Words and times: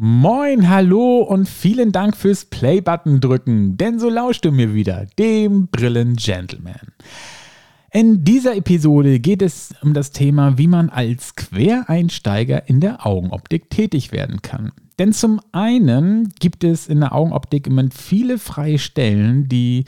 Moin, 0.00 0.68
hallo 0.68 1.22
und 1.22 1.48
vielen 1.48 1.90
Dank 1.90 2.16
fürs 2.16 2.44
Play-Button 2.44 3.18
drücken, 3.18 3.76
denn 3.78 3.98
so 3.98 4.08
lauscht 4.08 4.44
du 4.44 4.52
mir 4.52 4.72
wieder, 4.72 5.06
dem 5.18 5.66
Brillen-Gentleman. 5.72 6.92
In 7.90 8.22
dieser 8.22 8.54
Episode 8.54 9.18
geht 9.18 9.42
es 9.42 9.74
um 9.82 9.94
das 9.94 10.12
Thema, 10.12 10.56
wie 10.56 10.68
man 10.68 10.88
als 10.88 11.34
Quereinsteiger 11.34 12.68
in 12.68 12.78
der 12.78 13.04
Augenoptik 13.04 13.70
tätig 13.70 14.12
werden 14.12 14.40
kann. 14.40 14.70
Denn 15.00 15.12
zum 15.12 15.40
einen 15.50 16.28
gibt 16.38 16.62
es 16.62 16.86
in 16.86 17.00
der 17.00 17.12
Augenoptik 17.12 17.66
immer 17.66 17.82
viele 17.92 18.38
freie 18.38 18.78
Stellen, 18.78 19.48
die 19.48 19.84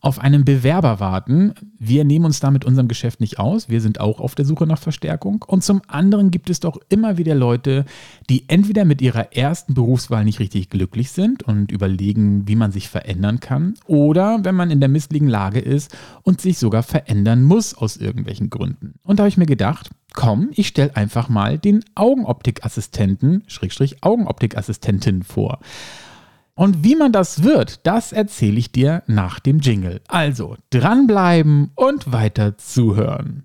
auf 0.00 0.18
einen 0.18 0.44
Bewerber 0.44 1.00
warten. 1.00 1.54
Wir 1.78 2.04
nehmen 2.04 2.24
uns 2.24 2.40
da 2.40 2.50
mit 2.50 2.64
unserem 2.64 2.88
Geschäft 2.88 3.20
nicht 3.20 3.38
aus. 3.38 3.68
Wir 3.68 3.80
sind 3.80 4.00
auch 4.00 4.20
auf 4.20 4.34
der 4.34 4.44
Suche 4.44 4.66
nach 4.66 4.78
Verstärkung. 4.78 5.44
Und 5.46 5.62
zum 5.62 5.82
anderen 5.88 6.30
gibt 6.30 6.48
es 6.48 6.60
doch 6.60 6.78
immer 6.88 7.18
wieder 7.18 7.34
Leute, 7.34 7.84
die 8.28 8.44
entweder 8.48 8.84
mit 8.84 9.02
ihrer 9.02 9.36
ersten 9.36 9.74
Berufswahl 9.74 10.24
nicht 10.24 10.40
richtig 10.40 10.70
glücklich 10.70 11.10
sind 11.10 11.42
und 11.42 11.70
überlegen, 11.70 12.48
wie 12.48 12.56
man 12.56 12.72
sich 12.72 12.88
verändern 12.88 13.40
kann, 13.40 13.74
oder 13.86 14.40
wenn 14.42 14.54
man 14.54 14.70
in 14.70 14.80
der 14.80 14.88
misslichen 14.88 15.28
Lage 15.28 15.60
ist 15.60 15.94
und 16.22 16.40
sich 16.40 16.58
sogar 16.58 16.82
verändern 16.82 17.42
muss 17.42 17.74
aus 17.74 17.96
irgendwelchen 17.96 18.50
Gründen. 18.50 18.94
Und 19.02 19.18
da 19.18 19.24
habe 19.24 19.28
ich 19.28 19.36
mir 19.36 19.46
gedacht, 19.46 19.90
komm, 20.14 20.50
ich 20.52 20.68
stelle 20.68 20.96
einfach 20.96 21.28
mal 21.28 21.58
den 21.58 21.84
Augenoptikassistenten, 21.94 23.44
Schrägstrich 23.46 24.02
Augenoptikassistentin 24.02 25.22
vor. 25.22 25.60
Und 26.60 26.84
wie 26.84 26.94
man 26.94 27.10
das 27.10 27.42
wird, 27.42 27.86
das 27.86 28.12
erzähle 28.12 28.58
ich 28.58 28.70
dir 28.70 29.02
nach 29.06 29.40
dem 29.40 29.60
Jingle. 29.60 30.02
Also 30.08 30.58
dranbleiben 30.68 31.70
und 31.74 32.12
weiter 32.12 32.58
zuhören. 32.58 33.44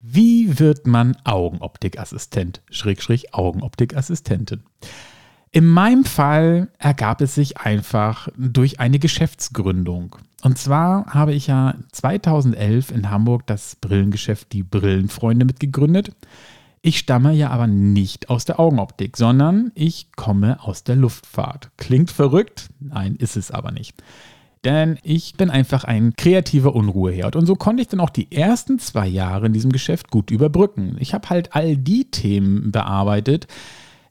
Wie 0.00 0.58
wird 0.58 0.86
man 0.86 1.18
Augenoptikassistent, 1.24 2.62
Schrägstrich 2.70 3.34
Augenoptikassistentin? 3.34 4.62
In 5.50 5.66
meinem 5.66 6.04
Fall 6.04 6.68
ergab 6.78 7.20
es 7.20 7.34
sich 7.34 7.58
einfach 7.58 8.28
durch 8.36 8.80
eine 8.80 8.98
Geschäftsgründung. 8.98 10.16
Und 10.42 10.58
zwar 10.58 11.06
habe 11.06 11.32
ich 11.32 11.46
ja 11.46 11.74
2011 11.92 12.90
in 12.90 13.10
Hamburg 13.10 13.46
das 13.46 13.76
Brillengeschäft 13.76 14.52
Die 14.52 14.62
Brillenfreunde 14.62 15.44
mitgegründet. 15.44 16.12
Ich 16.82 16.98
stamme 16.98 17.32
ja 17.32 17.50
aber 17.50 17.66
nicht 17.66 18.30
aus 18.30 18.44
der 18.44 18.60
Augenoptik, 18.60 19.16
sondern 19.16 19.72
ich 19.74 20.12
komme 20.16 20.62
aus 20.62 20.84
der 20.84 20.96
Luftfahrt. 20.96 21.70
Klingt 21.76 22.10
verrückt? 22.10 22.68
Nein, 22.78 23.16
ist 23.16 23.36
es 23.36 23.50
aber 23.50 23.72
nicht. 23.72 24.02
Denn 24.64 24.98
ich 25.02 25.34
bin 25.34 25.50
einfach 25.50 25.84
ein 25.84 26.14
kreativer 26.16 26.74
Unruheherd. 26.74 27.36
Und 27.36 27.46
so 27.46 27.54
konnte 27.54 27.82
ich 27.82 27.88
dann 27.88 28.00
auch 28.00 28.10
die 28.10 28.30
ersten 28.30 28.78
zwei 28.78 29.06
Jahre 29.06 29.46
in 29.46 29.52
diesem 29.52 29.72
Geschäft 29.72 30.10
gut 30.10 30.30
überbrücken. 30.30 30.96
Ich 31.00 31.14
habe 31.14 31.30
halt 31.30 31.54
all 31.54 31.76
die 31.76 32.10
Themen 32.10 32.70
bearbeitet, 32.70 33.46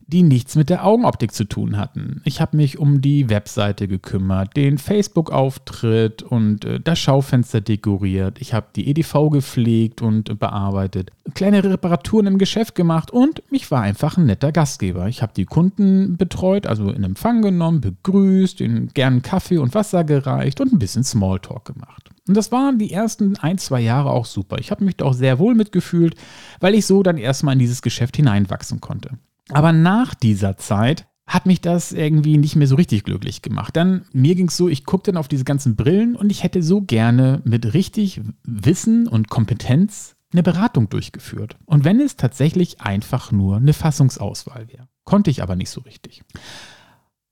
die 0.07 0.23
nichts 0.23 0.55
mit 0.55 0.69
der 0.69 0.85
Augenoptik 0.85 1.33
zu 1.33 1.43
tun 1.43 1.77
hatten. 1.77 2.21
Ich 2.23 2.39
habe 2.39 2.55
mich 2.55 2.79
um 2.79 3.01
die 3.01 3.29
Webseite 3.29 3.89
gekümmert, 3.89 4.55
den 4.55 4.77
Facebook-Auftritt 4.77 6.23
und 6.23 6.63
äh, 6.63 6.79
das 6.79 6.99
Schaufenster 6.99 7.59
dekoriert. 7.59 8.39
Ich 8.39 8.53
habe 8.53 8.67
die 8.75 8.89
EDV 8.89 9.29
gepflegt 9.29 10.01
und 10.01 10.39
bearbeitet, 10.39 11.11
kleine 11.33 11.63
Reparaturen 11.63 12.27
im 12.27 12.37
Geschäft 12.37 12.73
gemacht 12.73 13.11
und 13.11 13.43
ich 13.51 13.69
war 13.69 13.81
einfach 13.81 14.17
ein 14.17 14.25
netter 14.25 14.53
Gastgeber. 14.53 15.07
Ich 15.07 15.21
habe 15.21 15.33
die 15.35 15.45
Kunden 15.45 16.15
betreut, 16.15 16.67
also 16.67 16.89
in 16.89 17.03
Empfang 17.03 17.41
genommen, 17.41 17.81
begrüßt, 17.81 18.61
ihnen 18.61 18.89
gern 18.93 19.21
Kaffee 19.21 19.57
und 19.57 19.75
Wasser 19.75 20.05
gereicht 20.05 20.61
und 20.61 20.71
ein 20.71 20.79
bisschen 20.79 21.03
Smalltalk 21.03 21.65
gemacht. 21.65 22.09
Und 22.27 22.35
das 22.35 22.51
waren 22.51 22.77
die 22.77 22.91
ersten 22.91 23.37
ein, 23.37 23.57
zwei 23.57 23.81
Jahre 23.81 24.11
auch 24.11 24.25
super. 24.25 24.57
Ich 24.59 24.71
habe 24.71 24.83
mich 24.83 24.97
da 24.97 25.05
auch 25.05 25.13
sehr 25.13 25.39
wohl 25.39 25.55
mitgefühlt, 25.55 26.15
weil 26.59 26.75
ich 26.75 26.85
so 26.85 27.03
dann 27.03 27.17
erstmal 27.17 27.53
in 27.53 27.59
dieses 27.59 27.81
Geschäft 27.81 28.17
hineinwachsen 28.17 28.81
konnte. 28.81 29.11
Aber 29.49 29.71
nach 29.71 30.13
dieser 30.13 30.57
Zeit 30.57 31.07
hat 31.25 31.45
mich 31.45 31.59
das 31.59 31.91
irgendwie 31.91 32.37
nicht 32.37 32.55
mehr 32.55 32.67
so 32.67 32.75
richtig 32.75 33.03
glücklich 33.03 33.41
gemacht. 33.41 33.75
Dann, 33.75 34.05
mir 34.13 34.35
ging 34.35 34.47
es 34.47 34.55
so, 34.55 34.69
ich 34.69 34.85
guckte 34.85 35.11
dann 35.11 35.19
auf 35.19 35.27
diese 35.27 35.43
ganzen 35.43 35.75
Brillen 35.75 36.15
und 36.15 36.31
ich 36.31 36.43
hätte 36.43 36.63
so 36.63 36.81
gerne 36.81 37.41
mit 37.43 37.73
richtig 37.73 38.21
Wissen 38.43 39.07
und 39.07 39.29
Kompetenz 39.29 40.15
eine 40.31 40.43
Beratung 40.43 40.89
durchgeführt. 40.89 41.57
Und 41.65 41.83
wenn 41.83 41.99
es 41.99 42.15
tatsächlich 42.15 42.81
einfach 42.81 43.31
nur 43.31 43.57
eine 43.57 43.73
Fassungsauswahl 43.73 44.67
wäre. 44.69 44.87
Konnte 45.03 45.29
ich 45.29 45.41
aber 45.41 45.55
nicht 45.55 45.69
so 45.69 45.81
richtig. 45.81 46.23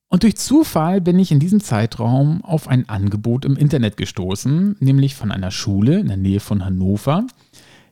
Und 0.08 0.24
durch 0.24 0.38
Zufall 0.38 1.02
bin 1.02 1.20
ich 1.20 1.32
in 1.32 1.40
diesem 1.40 1.60
Zeitraum 1.60 2.44
auf 2.44 2.68
ein 2.68 2.88
Angebot 2.88 3.44
im 3.44 3.58
Internet 3.58 3.98
gestoßen, 3.98 4.78
nämlich 4.80 5.16
von 5.16 5.32
einer 5.32 5.52
Schule 5.52 6.00
in 6.00 6.08
der 6.08 6.18
Nähe 6.18 6.40
von 6.40 6.64
Hannover, 6.64 7.26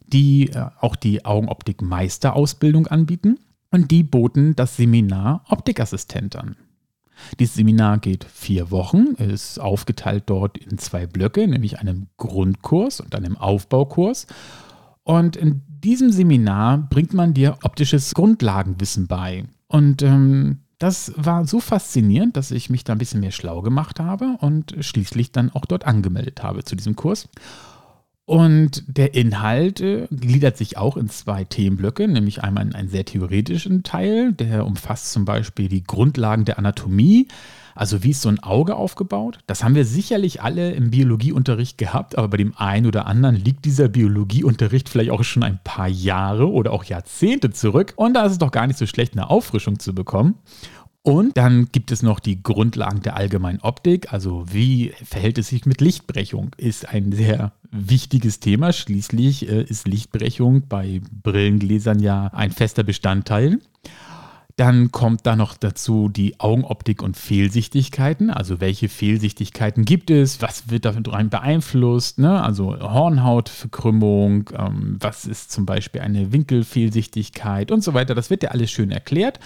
die 0.06 0.50
äh, 0.50 0.68
auch 0.80 0.96
die 0.96 1.26
Augenoptik-Meisterausbildung 1.26 2.88
anbieten. 2.88 3.40
Und 3.74 3.90
die 3.90 4.04
boten 4.04 4.56
das 4.56 4.78
Seminar 4.78 5.44
Optikassistent 5.50 6.36
an. 6.36 6.56
Dieses 7.40 7.56
Seminar 7.56 7.98
geht 7.98 8.24
vier 8.24 8.70
Wochen, 8.70 9.16
ist 9.18 9.58
aufgeteilt 9.60 10.26
dort 10.28 10.60
in 10.60 10.78
zwei 10.78 11.08
Blöcke, 11.08 11.48
nämlich 11.48 11.80
einem 11.80 12.06
Grundkurs 12.18 13.00
und 13.00 13.16
einem 13.16 13.36
Aufbaukurs. 13.36 14.28
Und 15.02 15.36
in 15.36 15.64
diesem 15.68 16.12
Seminar 16.12 16.78
bringt 16.78 17.16
man 17.16 17.34
dir 17.34 17.58
optisches 17.64 18.14
Grundlagenwissen 18.14 19.08
bei. 19.08 19.46
Und 19.66 20.04
ähm, 20.04 20.60
das 20.78 21.12
war 21.16 21.48
so 21.48 21.60
faszinierend, 21.60 22.38
dass 22.38 22.52
ich 22.52 22.70
mich 22.70 22.84
da 22.84 22.94
ein 22.94 23.00
bisschen 23.00 23.22
mehr 23.22 23.32
schlau 23.32 23.64
gemacht 23.64 24.00
habe 24.00 24.38
und 24.40 24.76
schließlich 24.82 25.32
dann 25.32 25.50
auch 25.50 25.66
dort 25.66 25.88
angemeldet 25.88 26.44
habe 26.44 26.64
zu 26.64 26.76
diesem 26.76 26.96
Kurs. 26.96 27.28
Und 28.26 28.84
der 28.88 29.16
Inhalt 29.16 29.82
äh, 29.82 30.08
gliedert 30.10 30.56
sich 30.58 30.78
auch 30.78 30.96
in 30.96 31.10
zwei 31.10 31.44
Themenblöcke, 31.44 32.08
nämlich 32.08 32.42
einmal 32.42 32.66
in 32.66 32.74
einen 32.74 32.88
sehr 32.88 33.04
theoretischen 33.04 33.84
Teil, 33.84 34.32
der 34.32 34.66
umfasst 34.66 35.12
zum 35.12 35.26
Beispiel 35.26 35.68
die 35.68 35.84
Grundlagen 35.84 36.46
der 36.46 36.58
Anatomie, 36.58 37.28
also 37.76 38.04
wie 38.04 38.12
ist 38.12 38.22
so 38.22 38.30
ein 38.30 38.42
Auge 38.42 38.76
aufgebaut? 38.76 39.40
Das 39.48 39.64
haben 39.64 39.76
wir 39.76 39.86
sicherlich 39.86 40.42
alle 40.42 40.72
im 40.74 40.92
Biologieunterricht 40.92 41.78
gehabt, 41.78 42.18
aber 42.18 42.28
bei 42.30 42.38
dem 42.38 42.56
einen 42.56 42.86
oder 42.86 43.08
anderen 43.08 43.36
liegt 43.36 43.66
dieser 43.66 43.88
Biologieunterricht 43.88 44.90
vielleicht 44.90 45.12
auch 45.12 45.24
schon 45.24 45.44
ein 45.44 45.60
paar 45.64 45.88
Jahre 45.88 46.50
oder 46.50 46.72
auch 46.72 46.84
Jahrzehnte 46.84 47.50
zurück. 47.50 47.94
Und 47.96 48.14
da 48.14 48.26
ist 48.26 48.34
es 48.34 48.38
doch 48.38 48.52
gar 48.52 48.68
nicht 48.68 48.78
so 48.78 48.86
schlecht, 48.86 49.14
eine 49.14 49.30
Auffrischung 49.30 49.80
zu 49.80 49.96
bekommen. 49.96 50.36
Und 51.06 51.36
dann 51.36 51.68
gibt 51.70 51.92
es 51.92 52.02
noch 52.02 52.22
die 52.22 52.42
Grundlagen 52.42 53.02
der 53.02 53.18
allgemeinen 53.18 53.60
Optik, 53.60 54.14
also 54.14 54.46
wie 54.50 54.94
verhält 55.04 55.38
es 55.38 55.50
sich 55.50 55.66
mit 55.66 55.82
Lichtbrechung, 55.82 56.52
ist 56.56 56.88
ein 56.88 57.12
sehr 57.12 57.52
wichtiges 57.72 58.40
Thema. 58.40 58.72
Schließlich 58.72 59.50
äh, 59.50 59.64
ist 59.64 59.86
Lichtbrechung 59.86 60.64
bei 60.70 61.02
Brillengläsern 61.24 62.00
ja 62.00 62.28
ein 62.28 62.52
fester 62.52 62.84
Bestandteil. 62.84 63.60
Dann 64.56 64.92
kommt 64.92 65.26
da 65.26 65.36
noch 65.36 65.58
dazu 65.58 66.10
die 66.10 66.40
Augenoptik 66.40 67.02
und 67.02 67.18
Fehlsichtigkeiten. 67.18 68.30
Also 68.30 68.62
welche 68.62 68.88
Fehlsichtigkeiten 68.88 69.84
gibt 69.84 70.12
es? 70.12 70.44
Was 70.44 70.70
wird 70.70 70.86
daran 70.86 71.30
beeinflusst? 71.32 72.20
Ne? 72.20 72.44
Also 72.44 72.80
Hornhautverkrümmung, 72.80 74.52
ähm, 74.56 74.98
was 75.00 75.26
ist 75.26 75.52
zum 75.52 75.66
Beispiel 75.66 76.02
eine 76.02 76.32
Winkelfehlsichtigkeit 76.32 77.72
und 77.72 77.84
so 77.84 77.96
weiter. 77.96 78.14
Das 78.14 78.30
wird 78.30 78.44
ja 78.44 78.52
alles 78.52 78.70
schön 78.70 78.92
erklärt. 78.92 79.40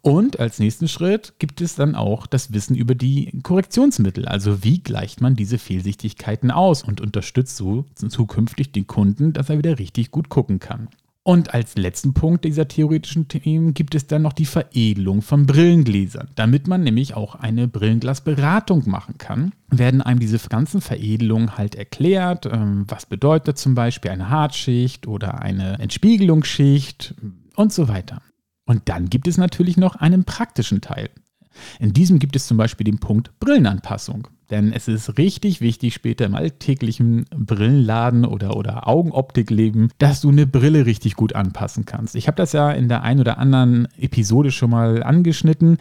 Und 0.00 0.38
als 0.38 0.60
nächsten 0.60 0.86
Schritt 0.86 1.34
gibt 1.40 1.60
es 1.60 1.74
dann 1.74 1.96
auch 1.96 2.28
das 2.28 2.52
Wissen 2.52 2.76
über 2.76 2.94
die 2.94 3.40
Korrektionsmittel. 3.42 4.26
Also 4.26 4.62
wie 4.62 4.78
gleicht 4.78 5.20
man 5.20 5.34
diese 5.34 5.58
Fehlsichtigkeiten 5.58 6.52
aus 6.52 6.84
und 6.84 7.00
unterstützt 7.00 7.56
so 7.56 7.84
zukünftig 7.96 8.70
den 8.70 8.86
Kunden, 8.86 9.32
dass 9.32 9.50
er 9.50 9.58
wieder 9.58 9.80
richtig 9.80 10.12
gut 10.12 10.28
gucken 10.28 10.60
kann. 10.60 10.88
Und 11.24 11.54
als 11.54 11.76
letzten 11.76 12.14
Punkt 12.14 12.44
dieser 12.44 12.66
theoretischen 12.66 13.28
Themen 13.28 13.74
gibt 13.74 13.94
es 13.94 14.08
dann 14.08 14.22
noch 14.22 14.32
die 14.32 14.44
Veredelung 14.44 15.22
von 15.22 15.46
Brillengläsern. 15.46 16.28
Damit 16.34 16.66
man 16.66 16.82
nämlich 16.82 17.14
auch 17.14 17.36
eine 17.36 17.68
Brillenglasberatung 17.68 18.88
machen 18.90 19.18
kann, 19.18 19.52
werden 19.68 20.02
einem 20.02 20.18
diese 20.18 20.38
ganzen 20.48 20.80
Veredelungen 20.80 21.56
halt 21.56 21.76
erklärt. 21.76 22.46
Ähm, 22.46 22.86
was 22.88 23.06
bedeutet 23.06 23.56
zum 23.56 23.76
Beispiel 23.76 24.10
eine 24.10 24.30
Hartschicht 24.30 25.06
oder 25.06 25.40
eine 25.40 25.78
Entspiegelungsschicht 25.78 27.14
und 27.54 27.72
so 27.72 27.86
weiter. 27.86 28.20
Und 28.66 28.88
dann 28.88 29.08
gibt 29.08 29.28
es 29.28 29.38
natürlich 29.38 29.76
noch 29.76 29.94
einen 29.94 30.24
praktischen 30.24 30.80
Teil. 30.80 31.08
In 31.78 31.92
diesem 31.92 32.18
gibt 32.18 32.34
es 32.34 32.48
zum 32.48 32.56
Beispiel 32.56 32.84
den 32.84 32.98
Punkt 32.98 33.38
Brillenanpassung. 33.38 34.26
Denn 34.52 34.70
es 34.70 34.86
ist 34.86 35.16
richtig 35.16 35.62
wichtig 35.62 35.94
später 35.94 36.26
im 36.26 36.34
alltäglichen 36.34 37.24
Brillenladen 37.34 38.26
oder, 38.26 38.54
oder 38.54 38.86
Augenoptikleben, 38.86 39.90
dass 39.96 40.20
du 40.20 40.28
eine 40.28 40.46
Brille 40.46 40.84
richtig 40.84 41.16
gut 41.16 41.34
anpassen 41.34 41.86
kannst. 41.86 42.14
Ich 42.16 42.26
habe 42.26 42.36
das 42.36 42.52
ja 42.52 42.70
in 42.70 42.90
der 42.90 43.02
einen 43.02 43.20
oder 43.20 43.38
anderen 43.38 43.88
Episode 43.98 44.50
schon 44.50 44.68
mal 44.68 45.02
angeschnitten. 45.02 45.78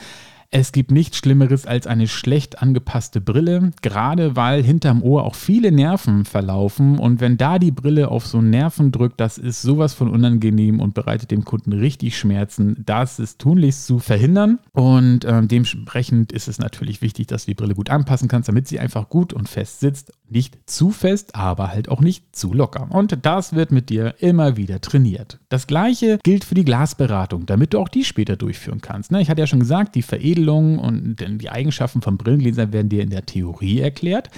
Es 0.53 0.74
gibt 0.74 0.92
nichts 0.92 1.15
Schlimmeres 1.15 1.65
als 1.65 1.88
eine 1.88 2.09
schlecht 2.09 2.62
angepasste 2.62 3.21
Brille, 3.21 3.71
gerade 3.81 4.36
weil 4.36 4.62
hinterm 4.62 5.01
Ohr 5.01 5.24
auch 5.24 5.36
viele 5.36 5.71
Nerven 5.71 6.25
verlaufen 6.25 7.00
und 7.00 7.21
wenn 7.21 7.38
da 7.38 7.57
die 7.57 7.71
Brille 7.71 8.09
auf 8.09 8.27
so 8.27 8.42
Nerven 8.42 8.92
drückt, 8.92 9.21
das 9.21 9.38
ist 9.38 9.62
sowas 9.62 9.94
von 9.94 10.09
unangenehm 10.09 10.81
und 10.81 10.94
bereitet 10.94 11.31
dem 11.31 11.45
Kunden 11.45 11.71
richtig 11.71 12.18
Schmerzen. 12.18 12.83
Das 12.86 13.18
ist 13.18 13.39
tunlichst 13.39 13.88
zu 13.88 14.00
verhindern 14.00 14.59
und 14.74 15.24
äh, 15.24 15.42
dementsprechend 15.42 16.33
ist 16.33 16.50
es 16.50 16.59
natürlich 16.59 17.01
wichtig, 17.01 17.27
dass 17.27 17.45
du 17.45 17.51
die 17.51 17.56
Brille 17.56 17.74
gut 17.74 17.89
anpassen 17.89 18.27
kannst, 18.27 18.50
damit 18.50 18.68
sie 18.68 18.81
einfach 18.81 19.07
gut 19.07 19.31
und 19.31 19.48
fest 19.48 19.80
sitzt. 19.80 20.12
Nicht 20.31 20.57
zu 20.65 20.91
fest, 20.91 21.35
aber 21.35 21.67
halt 21.67 21.89
auch 21.89 21.99
nicht 21.99 22.33
zu 22.33 22.53
locker. 22.53 22.87
Und 22.89 23.17
das 23.25 23.53
wird 23.53 23.71
mit 23.71 23.89
dir 23.89 24.15
immer 24.19 24.55
wieder 24.55 24.79
trainiert. 24.79 25.39
Das 25.49 25.67
gleiche 25.67 26.19
gilt 26.23 26.45
für 26.45 26.55
die 26.55 26.63
Glasberatung, 26.63 27.45
damit 27.45 27.73
du 27.73 27.79
auch 27.79 27.89
die 27.89 28.05
später 28.05 28.37
durchführen 28.37 28.79
kannst. 28.79 29.11
Ne? 29.11 29.21
Ich 29.21 29.29
hatte 29.29 29.41
ja 29.41 29.47
schon 29.47 29.59
gesagt, 29.59 29.93
die 29.93 30.01
Veredelung 30.01 30.79
und 30.79 31.17
die 31.19 31.49
Eigenschaften 31.49 32.01
von 32.01 32.17
Brillengläsern 32.17 32.71
werden 32.71 32.87
dir 32.87 33.03
in 33.03 33.09
der 33.09 33.25
Theorie 33.25 33.81
erklärt. 33.81 34.29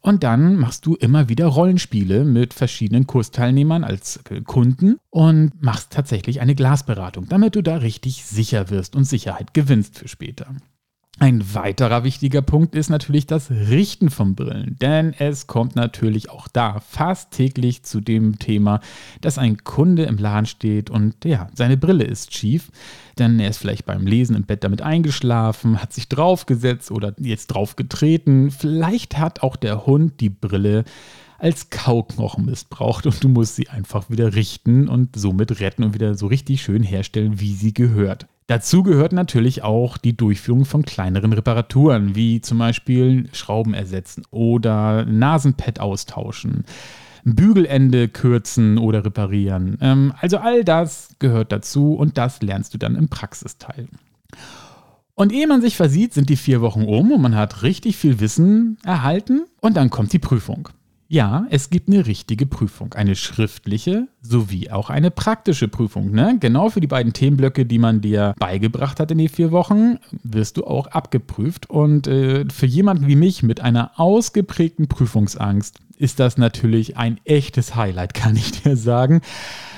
Und 0.00 0.22
dann 0.22 0.56
machst 0.56 0.86
du 0.86 0.94
immer 0.94 1.28
wieder 1.28 1.46
Rollenspiele 1.46 2.24
mit 2.24 2.54
verschiedenen 2.54 3.06
Kursteilnehmern 3.06 3.82
als 3.82 4.20
Kunden 4.46 4.98
und 5.10 5.52
machst 5.60 5.92
tatsächlich 5.92 6.40
eine 6.40 6.54
Glasberatung, 6.54 7.28
damit 7.28 7.56
du 7.56 7.62
da 7.62 7.76
richtig 7.76 8.24
sicher 8.24 8.70
wirst 8.70 8.94
und 8.94 9.04
Sicherheit 9.04 9.54
gewinnst 9.54 9.98
für 9.98 10.08
später. 10.08 10.46
Ein 11.18 11.54
weiterer 11.54 12.04
wichtiger 12.04 12.42
Punkt 12.42 12.74
ist 12.74 12.90
natürlich 12.90 13.26
das 13.26 13.50
Richten 13.50 14.10
von 14.10 14.34
Brillen, 14.34 14.76
denn 14.78 15.14
es 15.18 15.46
kommt 15.46 15.74
natürlich 15.74 16.28
auch 16.28 16.46
da 16.46 16.78
fast 16.80 17.30
täglich 17.30 17.84
zu 17.84 18.02
dem 18.02 18.38
Thema, 18.38 18.80
dass 19.22 19.38
ein 19.38 19.64
Kunde 19.64 20.02
im 20.02 20.18
Laden 20.18 20.44
steht 20.44 20.90
und 20.90 21.24
ja, 21.24 21.48
seine 21.54 21.78
Brille 21.78 22.04
ist 22.04 22.34
schief, 22.34 22.70
denn 23.18 23.40
er 23.40 23.48
ist 23.48 23.56
vielleicht 23.56 23.86
beim 23.86 24.06
Lesen 24.06 24.36
im 24.36 24.44
Bett 24.44 24.62
damit 24.62 24.82
eingeschlafen, 24.82 25.80
hat 25.80 25.94
sich 25.94 26.10
draufgesetzt 26.10 26.90
oder 26.90 27.14
jetzt 27.18 27.46
draufgetreten, 27.46 28.50
vielleicht 28.50 29.16
hat 29.16 29.42
auch 29.42 29.56
der 29.56 29.86
Hund 29.86 30.20
die 30.20 30.30
Brille 30.30 30.84
als 31.38 31.70
Kauknochen 31.70 32.44
missbraucht 32.44 33.06
und 33.06 33.24
du 33.24 33.30
musst 33.30 33.56
sie 33.56 33.70
einfach 33.70 34.10
wieder 34.10 34.34
richten 34.34 34.86
und 34.86 35.16
somit 35.16 35.60
retten 35.60 35.82
und 35.82 35.94
wieder 35.94 36.14
so 36.14 36.26
richtig 36.26 36.60
schön 36.60 36.82
herstellen, 36.82 37.40
wie 37.40 37.54
sie 37.54 37.72
gehört. 37.72 38.26
Dazu 38.48 38.84
gehört 38.84 39.12
natürlich 39.12 39.64
auch 39.64 39.98
die 39.98 40.16
Durchführung 40.16 40.64
von 40.64 40.84
kleineren 40.84 41.32
Reparaturen, 41.32 42.14
wie 42.14 42.40
zum 42.40 42.58
Beispiel 42.58 43.28
Schrauben 43.32 43.74
ersetzen 43.74 44.22
oder 44.30 45.04
Nasenpad 45.04 45.80
austauschen, 45.80 46.64
Bügelende 47.24 48.08
kürzen 48.08 48.78
oder 48.78 49.04
reparieren. 49.04 49.78
Ähm, 49.80 50.12
also 50.20 50.38
all 50.38 50.62
das 50.62 51.16
gehört 51.18 51.50
dazu 51.50 51.94
und 51.94 52.18
das 52.18 52.40
lernst 52.40 52.72
du 52.72 52.78
dann 52.78 52.94
im 52.94 53.08
Praxisteil. 53.08 53.88
Und 55.16 55.32
ehe 55.32 55.48
man 55.48 55.60
sich 55.60 55.76
versieht, 55.76 56.14
sind 56.14 56.28
die 56.28 56.36
vier 56.36 56.60
Wochen 56.60 56.84
um 56.84 57.10
und 57.10 57.22
man 57.22 57.34
hat 57.34 57.62
richtig 57.62 57.96
viel 57.96 58.20
Wissen 58.20 58.78
erhalten 58.84 59.46
und 59.60 59.76
dann 59.76 59.90
kommt 59.90 60.12
die 60.12 60.20
Prüfung. 60.20 60.68
Ja, 61.08 61.46
es 61.50 61.70
gibt 61.70 61.88
eine 61.88 62.06
richtige 62.06 62.46
Prüfung, 62.46 62.94
eine 62.94 63.14
schriftliche 63.14 64.08
sowie 64.22 64.70
auch 64.70 64.90
eine 64.90 65.12
praktische 65.12 65.68
Prüfung. 65.68 66.10
Ne? 66.10 66.36
Genau 66.40 66.68
für 66.68 66.80
die 66.80 66.88
beiden 66.88 67.12
Themenblöcke, 67.12 67.64
die 67.64 67.78
man 67.78 68.00
dir 68.00 68.34
beigebracht 68.40 68.98
hat 68.98 69.12
in 69.12 69.18
den 69.18 69.28
vier 69.28 69.52
Wochen, 69.52 69.98
wirst 70.24 70.56
du 70.56 70.64
auch 70.64 70.88
abgeprüft. 70.88 71.70
Und 71.70 72.08
äh, 72.08 72.44
für 72.52 72.66
jemanden 72.66 73.06
wie 73.06 73.14
mich 73.14 73.44
mit 73.44 73.60
einer 73.60 73.92
ausgeprägten 74.00 74.88
Prüfungsangst 74.88 75.78
ist 75.96 76.18
das 76.18 76.38
natürlich 76.38 76.96
ein 76.96 77.20
echtes 77.24 77.76
Highlight, 77.76 78.12
kann 78.14 78.34
ich 78.34 78.62
dir 78.62 78.76
sagen. 78.76 79.20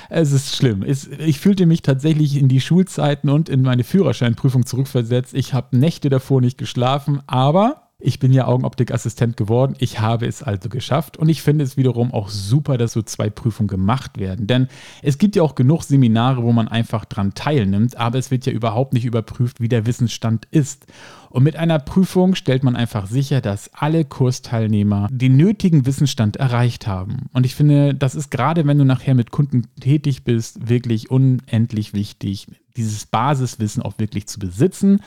Es 0.09 0.31
ist 0.31 0.55
schlimm. 0.55 0.83
Ich 0.83 1.39
fühlte 1.39 1.67
mich 1.67 1.83
tatsächlich 1.83 2.37
in 2.37 2.47
die 2.47 2.61
Schulzeiten 2.61 3.29
und 3.29 3.47
in 3.47 3.61
meine 3.61 3.83
Führerscheinprüfung 3.83 4.65
zurückversetzt. 4.65 5.35
Ich 5.35 5.53
habe 5.53 5.77
Nächte 5.77 6.09
davor 6.09 6.41
nicht 6.41 6.57
geschlafen, 6.57 7.21
aber 7.27 7.88
ich 8.01 8.19
bin 8.19 8.31
ja 8.31 8.47
Augenoptikassistent 8.47 9.35
geworden. 9.35 9.75
Ich 9.79 9.99
habe 9.99 10.25
es 10.25 10.41
also 10.41 10.69
geschafft. 10.69 11.17
Und 11.17 11.27
ich 11.27 11.41
finde 11.41 11.65
es 11.65 11.75
wiederum 11.75 12.13
auch 12.13 12.29
super, 12.29 12.77
dass 12.77 12.93
so 12.93 13.01
zwei 13.01 13.29
Prüfungen 13.29 13.67
gemacht 13.67 14.17
werden. 14.17 14.47
Denn 14.47 14.69
es 15.01 15.17
gibt 15.17 15.35
ja 15.35 15.43
auch 15.43 15.53
genug 15.53 15.83
Seminare, 15.83 16.41
wo 16.43 16.53
man 16.53 16.69
einfach 16.69 17.03
dran 17.03 17.33
teilnimmt, 17.33 17.97
aber 17.97 18.17
es 18.17 18.31
wird 18.31 18.45
ja 18.45 18.53
überhaupt 18.53 18.93
nicht 18.93 19.03
überprüft, 19.03 19.59
wie 19.59 19.67
der 19.67 19.85
Wissensstand 19.85 20.47
ist. 20.49 20.87
Und 21.29 21.43
mit 21.43 21.57
einer 21.57 21.77
Prüfung 21.77 22.35
stellt 22.35 22.63
man 22.63 22.77
einfach 22.77 23.05
sicher, 23.05 23.41
dass 23.41 23.73
alle 23.73 24.05
Kursteilnehmer 24.05 25.09
den 25.11 25.35
nötigen 25.35 25.85
Wissensstand 25.85 26.37
erreicht 26.37 26.87
haben. 26.87 27.27
Und 27.33 27.45
ich 27.45 27.53
finde, 27.53 27.93
das 27.93 28.15
ist 28.15 28.31
gerade, 28.31 28.65
wenn 28.65 28.77
du 28.77 28.85
nachher 28.85 29.13
mit 29.13 29.29
Kunden 29.29 29.67
tätig 29.81 30.23
bist, 30.23 30.69
wirklich 30.69 31.11
unendlich 31.11 31.93
wichtig, 31.93 32.47
dieses 32.77 33.05
Basiswissen 33.05 33.83
auch 33.83 33.99
wirklich 33.99 34.27
zu 34.27 34.39
besitzen 34.39 35.01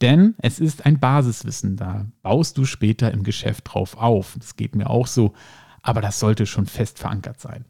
denn 0.00 0.34
es 0.38 0.60
ist 0.60 0.86
ein 0.86 0.98
Basiswissen, 0.98 1.76
da 1.76 2.06
baust 2.22 2.58
du 2.58 2.64
später 2.64 3.12
im 3.12 3.22
Geschäft 3.22 3.72
drauf 3.72 3.96
auf. 3.96 4.36
Das 4.38 4.56
geht 4.56 4.74
mir 4.74 4.90
auch 4.90 5.06
so, 5.06 5.34
aber 5.82 6.00
das 6.00 6.18
sollte 6.20 6.46
schon 6.46 6.66
fest 6.66 6.98
verankert 6.98 7.40
sein. 7.40 7.64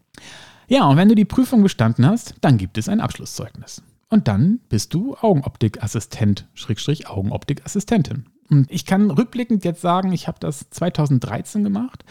Ja, 0.69 0.87
und 0.87 0.97
wenn 0.97 1.09
du 1.09 1.15
die 1.15 1.25
Prüfung 1.25 1.63
bestanden 1.63 2.07
hast, 2.07 2.35
dann 2.41 2.59
gibt 2.59 2.77
es 2.77 2.89
ein 2.89 3.01
Abschlusszeugnis. 3.01 3.83
Und 4.11 4.29
dann 4.29 4.61
bist 4.69 4.95
du 4.95 5.17
Augenoptikassistent, 5.17 6.47
Schrägstrich 6.55 7.09
Augenoptikassistentin. 7.09 8.27
Und 8.51 8.71
ich 8.71 8.87
kann 8.87 9.11
rückblickend 9.11 9.65
jetzt 9.65 9.81
sagen, 9.81 10.13
ich 10.13 10.29
habe 10.29 10.39
das 10.41 10.71
2013 10.71 11.65
gemacht. 11.65 12.05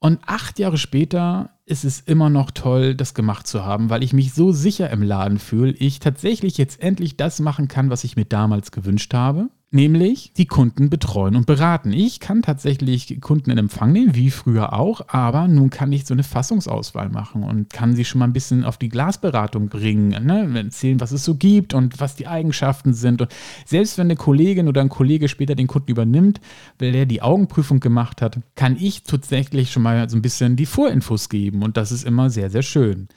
Und 0.00 0.20
acht 0.26 0.58
Jahre 0.58 0.78
später 0.78 1.50
ist 1.68 1.84
es 1.84 2.00
immer 2.00 2.30
noch 2.30 2.50
toll, 2.50 2.94
das 2.94 3.12
gemacht 3.12 3.46
zu 3.46 3.64
haben, 3.64 3.90
weil 3.90 4.02
ich 4.02 4.14
mich 4.14 4.32
so 4.32 4.52
sicher 4.52 4.90
im 4.90 5.02
Laden 5.02 5.38
fühle, 5.38 5.72
ich 5.72 6.00
tatsächlich 6.00 6.56
jetzt 6.56 6.82
endlich 6.82 7.16
das 7.16 7.40
machen 7.40 7.68
kann, 7.68 7.90
was 7.90 8.04
ich 8.04 8.16
mir 8.16 8.24
damals 8.24 8.72
gewünscht 8.72 9.12
habe 9.12 9.50
nämlich 9.70 10.32
die 10.34 10.46
Kunden 10.46 10.88
betreuen 10.88 11.36
und 11.36 11.46
beraten. 11.46 11.92
Ich 11.92 12.20
kann 12.20 12.40
tatsächlich 12.40 13.20
Kunden 13.20 13.50
in 13.50 13.58
Empfang 13.58 13.92
nehmen, 13.92 14.14
wie 14.14 14.30
früher 14.30 14.72
auch, 14.72 15.02
aber 15.08 15.46
nun 15.46 15.68
kann 15.68 15.92
ich 15.92 16.06
so 16.06 16.14
eine 16.14 16.22
Fassungsauswahl 16.22 17.10
machen 17.10 17.42
und 17.42 17.70
kann 17.70 17.94
sie 17.94 18.06
schon 18.06 18.20
mal 18.20 18.24
ein 18.24 18.32
bisschen 18.32 18.64
auf 18.64 18.78
die 18.78 18.88
Glasberatung 18.88 19.68
bringen, 19.68 20.24
ne? 20.24 20.50
erzählen, 20.54 21.00
was 21.00 21.12
es 21.12 21.24
so 21.24 21.34
gibt 21.34 21.74
und 21.74 22.00
was 22.00 22.16
die 22.16 22.26
Eigenschaften 22.26 22.94
sind. 22.94 23.20
Und 23.20 23.30
selbst 23.66 23.98
wenn 23.98 24.06
eine 24.06 24.16
Kollegin 24.16 24.68
oder 24.68 24.80
ein 24.80 24.88
Kollege 24.88 25.28
später 25.28 25.54
den 25.54 25.66
Kunden 25.66 25.90
übernimmt, 25.90 26.40
weil 26.78 26.92
der 26.92 27.04
die 27.04 27.20
Augenprüfung 27.20 27.80
gemacht 27.80 28.22
hat, 28.22 28.38
kann 28.54 28.76
ich 28.80 29.02
tatsächlich 29.02 29.70
schon 29.70 29.82
mal 29.82 30.08
so 30.08 30.16
ein 30.16 30.22
bisschen 30.22 30.56
die 30.56 30.66
Vorinfos 30.66 31.28
geben 31.28 31.57
und 31.62 31.76
das 31.76 31.92
ist 31.92 32.04
immer 32.04 32.30
sehr, 32.30 32.50
sehr 32.50 32.62
schön. 32.62 33.08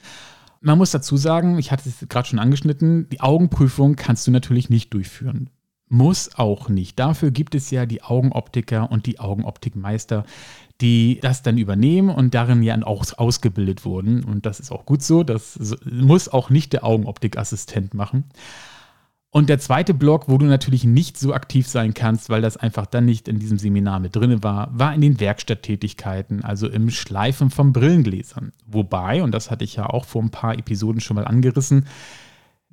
Man 0.60 0.78
muss 0.78 0.92
dazu 0.92 1.16
sagen, 1.16 1.58
ich 1.58 1.72
hatte 1.72 1.88
es 1.88 2.08
gerade 2.08 2.28
schon 2.28 2.38
angeschnitten, 2.38 3.08
die 3.10 3.20
Augenprüfung 3.20 3.96
kannst 3.96 4.26
du 4.26 4.30
natürlich 4.30 4.70
nicht 4.70 4.94
durchführen. 4.94 5.50
Muss 5.88 6.36
auch 6.36 6.68
nicht. 6.68 6.98
Dafür 6.98 7.32
gibt 7.32 7.54
es 7.54 7.70
ja 7.70 7.84
die 7.84 8.02
Augenoptiker 8.02 8.90
und 8.90 9.06
die 9.06 9.20
Augenoptikmeister, 9.20 10.24
die 10.80 11.18
das 11.20 11.42
dann 11.42 11.58
übernehmen 11.58 12.08
und 12.08 12.32
darin 12.32 12.62
ja 12.62 12.80
auch 12.82 13.04
ausgebildet 13.18 13.84
wurden. 13.84 14.24
Und 14.24 14.46
das 14.46 14.58
ist 14.60 14.70
auch 14.70 14.86
gut 14.86 15.02
so. 15.02 15.22
Das 15.22 15.58
muss 15.84 16.28
auch 16.28 16.48
nicht 16.48 16.72
der 16.72 16.84
Augenoptikassistent 16.84 17.92
machen. 17.92 18.24
Und 19.34 19.48
der 19.48 19.58
zweite 19.58 19.94
Block, 19.94 20.28
wo 20.28 20.36
du 20.36 20.44
natürlich 20.44 20.84
nicht 20.84 21.16
so 21.16 21.32
aktiv 21.32 21.66
sein 21.66 21.94
kannst, 21.94 22.28
weil 22.28 22.42
das 22.42 22.58
einfach 22.58 22.84
dann 22.84 23.06
nicht 23.06 23.28
in 23.28 23.38
diesem 23.38 23.56
Seminar 23.56 23.98
mit 23.98 24.14
drin 24.14 24.42
war, 24.42 24.68
war 24.78 24.94
in 24.94 25.00
den 25.00 25.20
Werkstatttätigkeiten, 25.20 26.44
also 26.44 26.68
im 26.68 26.90
Schleifen 26.90 27.48
von 27.48 27.72
Brillengläsern. 27.72 28.52
Wobei, 28.66 29.22
und 29.22 29.32
das 29.32 29.50
hatte 29.50 29.64
ich 29.64 29.76
ja 29.76 29.86
auch 29.86 30.04
vor 30.04 30.22
ein 30.22 30.28
paar 30.28 30.58
Episoden 30.58 31.00
schon 31.00 31.14
mal 31.14 31.24
angerissen, 31.24 31.86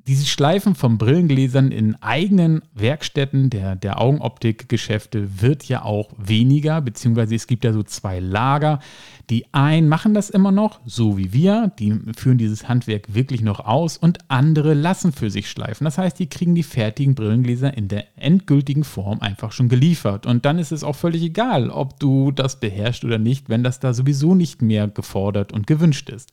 dieses 0.09 0.27
Schleifen 0.27 0.73
von 0.73 0.97
Brillengläsern 0.97 1.71
in 1.71 1.95
eigenen 2.01 2.63
Werkstätten 2.73 3.51
der, 3.51 3.75
der 3.75 4.01
Augenoptikgeschäfte 4.01 5.39
wird 5.43 5.65
ja 5.65 5.83
auch 5.83 6.09
weniger, 6.17 6.81
beziehungsweise 6.81 7.35
es 7.35 7.45
gibt 7.45 7.63
ja 7.63 7.73
so 7.73 7.83
zwei 7.83 8.19
Lager. 8.19 8.79
Die 9.29 9.45
einen 9.53 9.87
machen 9.87 10.15
das 10.15 10.31
immer 10.31 10.51
noch, 10.51 10.79
so 10.83 11.19
wie 11.19 11.31
wir, 11.31 11.71
die 11.77 11.95
führen 12.17 12.39
dieses 12.39 12.67
Handwerk 12.67 13.13
wirklich 13.13 13.41
noch 13.41 13.59
aus 13.59 13.97
und 13.97 14.17
andere 14.29 14.73
lassen 14.73 15.11
für 15.11 15.29
sich 15.29 15.47
schleifen. 15.47 15.85
Das 15.85 15.99
heißt, 15.99 16.17
die 16.17 16.27
kriegen 16.27 16.55
die 16.55 16.63
fertigen 16.63 17.13
Brillengläser 17.13 17.77
in 17.77 17.87
der 17.87 18.05
endgültigen 18.15 18.85
Form 18.85 19.19
einfach 19.19 19.51
schon 19.51 19.69
geliefert. 19.69 20.25
Und 20.25 20.43
dann 20.43 20.57
ist 20.57 20.71
es 20.71 20.83
auch 20.83 20.95
völlig 20.95 21.21
egal, 21.21 21.69
ob 21.69 21.99
du 21.99 22.31
das 22.31 22.59
beherrschst 22.59 23.05
oder 23.05 23.19
nicht, 23.19 23.47
wenn 23.47 23.63
das 23.63 23.79
da 23.79 23.93
sowieso 23.93 24.33
nicht 24.33 24.63
mehr 24.63 24.87
gefordert 24.87 25.53
und 25.53 25.67
gewünscht 25.67 26.09
ist. 26.09 26.31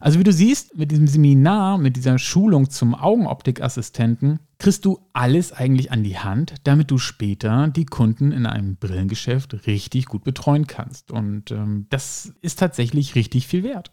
Also 0.00 0.18
wie 0.18 0.24
du 0.24 0.32
siehst, 0.32 0.76
mit 0.76 0.90
diesem 0.90 1.06
Seminar, 1.06 1.78
mit 1.78 1.96
dieser 1.96 2.18
Schulung 2.18 2.70
zum 2.70 2.94
Augenoptikassistenten, 2.94 4.40
kriegst 4.58 4.84
du 4.84 5.00
alles 5.12 5.52
eigentlich 5.52 5.92
an 5.92 6.02
die 6.02 6.18
Hand, 6.18 6.54
damit 6.64 6.90
du 6.90 6.98
später 6.98 7.68
die 7.68 7.86
Kunden 7.86 8.32
in 8.32 8.46
einem 8.46 8.76
Brillengeschäft 8.76 9.66
richtig 9.66 10.06
gut 10.06 10.24
betreuen 10.24 10.66
kannst. 10.66 11.10
Und 11.10 11.50
ähm, 11.50 11.86
das 11.90 12.32
ist 12.42 12.58
tatsächlich 12.58 13.14
richtig 13.14 13.46
viel 13.46 13.62
wert. 13.62 13.92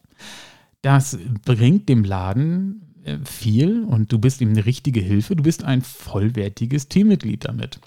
Das 0.81 1.17
bringt 1.45 1.87
dem 1.87 2.03
Laden 2.03 2.93
äh, 3.03 3.17
viel 3.23 3.83
und 3.83 4.11
du 4.11 4.19
bist 4.19 4.41
ihm 4.41 4.49
eine 4.49 4.65
richtige 4.65 4.99
Hilfe. 4.99 5.35
Du 5.35 5.43
bist 5.43 5.63
ein 5.63 5.81
vollwertiges 5.81 6.89
Teammitglied 6.89 7.45
damit. 7.45 7.79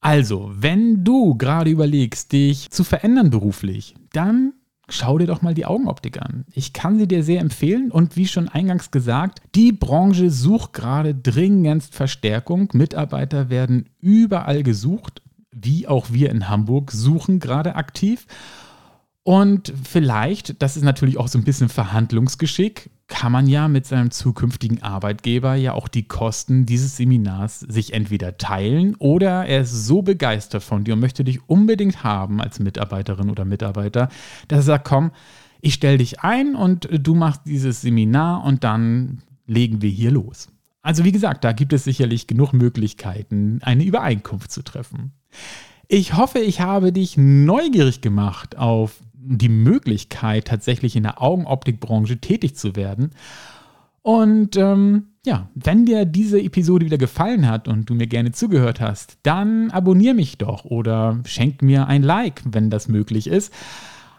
Also, 0.00 0.50
wenn 0.54 1.04
du 1.04 1.36
gerade 1.36 1.70
überlegst, 1.70 2.32
dich 2.32 2.70
zu 2.70 2.82
verändern 2.82 3.30
beruflich, 3.30 3.94
dann 4.12 4.52
schau 4.92 5.18
dir 5.18 5.26
doch 5.26 5.42
mal 5.42 5.54
die 5.54 5.66
Augenoptik 5.66 6.20
an. 6.20 6.44
Ich 6.52 6.72
kann 6.72 6.98
sie 6.98 7.08
dir 7.08 7.22
sehr 7.22 7.40
empfehlen 7.40 7.90
und 7.90 8.16
wie 8.16 8.26
schon 8.26 8.48
eingangs 8.48 8.90
gesagt, 8.90 9.40
die 9.54 9.72
Branche 9.72 10.30
sucht 10.30 10.72
gerade 10.72 11.14
dringendst 11.14 11.94
Verstärkung. 11.94 12.68
Mitarbeiter 12.72 13.50
werden 13.50 13.88
überall 14.00 14.62
gesucht, 14.62 15.22
wie 15.50 15.86
auch 15.86 16.06
wir 16.10 16.30
in 16.30 16.48
Hamburg 16.48 16.92
suchen 16.92 17.40
gerade 17.40 17.76
aktiv. 17.76 18.26
Und 19.24 19.72
vielleicht, 19.84 20.60
das 20.62 20.76
ist 20.76 20.82
natürlich 20.82 21.16
auch 21.16 21.28
so 21.28 21.38
ein 21.38 21.44
bisschen 21.44 21.68
Verhandlungsgeschick, 21.68 22.90
kann 23.06 23.30
man 23.30 23.46
ja 23.46 23.68
mit 23.68 23.86
seinem 23.86 24.10
zukünftigen 24.10 24.82
Arbeitgeber 24.82 25.54
ja 25.54 25.74
auch 25.74 25.86
die 25.86 26.08
Kosten 26.08 26.66
dieses 26.66 26.96
Seminars 26.96 27.60
sich 27.60 27.92
entweder 27.92 28.38
teilen 28.38 28.96
oder 28.96 29.44
er 29.44 29.60
ist 29.60 29.86
so 29.86 30.02
begeistert 30.02 30.62
von 30.62 30.82
dir 30.82 30.94
und 30.94 31.00
möchte 31.00 31.22
dich 31.22 31.46
unbedingt 31.48 32.02
haben 32.02 32.40
als 32.40 32.58
Mitarbeiterin 32.58 33.30
oder 33.30 33.44
Mitarbeiter, 33.44 34.08
dass 34.48 34.60
er 34.60 34.62
sagt, 34.62 34.86
komm, 34.86 35.12
ich 35.60 35.74
stelle 35.74 35.98
dich 35.98 36.20
ein 36.20 36.56
und 36.56 36.88
du 36.90 37.14
machst 37.14 37.42
dieses 37.44 37.82
Seminar 37.82 38.44
und 38.44 38.64
dann 38.64 39.22
legen 39.46 39.82
wir 39.82 39.90
hier 39.90 40.10
los. 40.10 40.48
Also 40.80 41.04
wie 41.04 41.12
gesagt, 41.12 41.44
da 41.44 41.52
gibt 41.52 41.72
es 41.72 41.84
sicherlich 41.84 42.26
genug 42.26 42.52
Möglichkeiten, 42.52 43.60
eine 43.62 43.84
Übereinkunft 43.84 44.50
zu 44.50 44.62
treffen. 44.62 45.12
Ich 45.86 46.16
hoffe, 46.16 46.38
ich 46.38 46.60
habe 46.60 46.92
dich 46.92 47.16
neugierig 47.16 48.00
gemacht 48.00 48.56
auf 48.56 49.02
die 49.24 49.48
Möglichkeit, 49.48 50.46
tatsächlich 50.46 50.96
in 50.96 51.04
der 51.04 51.22
Augenoptikbranche 51.22 52.18
tätig 52.18 52.56
zu 52.56 52.76
werden. 52.76 53.10
Und 54.02 54.56
ähm, 54.56 55.06
ja, 55.24 55.48
wenn 55.54 55.86
dir 55.86 56.04
diese 56.04 56.40
Episode 56.40 56.84
wieder 56.84 56.98
gefallen 56.98 57.48
hat 57.48 57.68
und 57.68 57.88
du 57.88 57.94
mir 57.94 58.08
gerne 58.08 58.32
zugehört 58.32 58.80
hast, 58.80 59.18
dann 59.22 59.70
abonniere 59.70 60.14
mich 60.14 60.38
doch 60.38 60.64
oder 60.64 61.20
schenk 61.24 61.62
mir 61.62 61.86
ein 61.86 62.02
Like, 62.02 62.42
wenn 62.44 62.70
das 62.70 62.88
möglich 62.88 63.28
ist. 63.28 63.52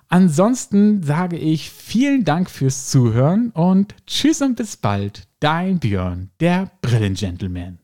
Ansonsten 0.07 1.03
sage 1.03 1.37
ich 1.37 1.69
vielen 1.69 2.23
Dank 2.23 2.49
fürs 2.49 2.89
Zuhören 2.89 3.49
und 3.49 3.95
tschüss 4.05 4.41
und 4.41 4.55
bis 4.55 4.77
bald. 4.77 5.27
Dein 5.39 5.79
Björn, 5.79 6.29
der 6.39 6.71
Brillengentleman. 6.81 7.82